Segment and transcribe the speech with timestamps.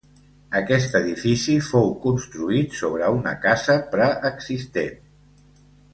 [0.59, 5.01] Aquest edifici fou construït sobre una casa preexistent.